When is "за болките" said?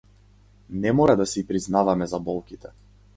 2.15-2.73